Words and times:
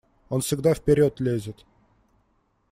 Он 0.29 0.41
всегда 0.41 0.73
вперед 0.73 1.19
лезет. 1.19 1.63